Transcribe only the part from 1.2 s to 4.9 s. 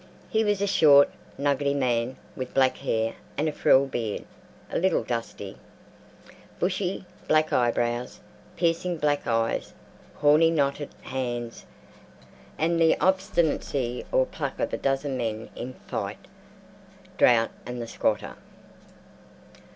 nuggety man with black hair and frill beard (a